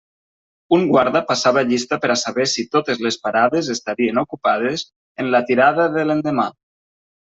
Un 0.77 0.85
guarda 0.93 1.21
passava 1.31 1.63
llista 1.73 1.99
per 2.07 2.11
a 2.15 2.17
saber 2.23 2.47
si 2.55 2.67
totes 2.77 3.05
les 3.09 3.21
parades 3.29 3.73
estarien 3.77 4.25
ocupades 4.27 4.89
en 5.25 5.35
la 5.37 5.47
tirada 5.55 5.91
de 5.99 6.13
l'endemà. 6.13 6.53